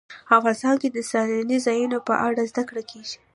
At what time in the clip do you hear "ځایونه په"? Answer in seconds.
1.67-2.13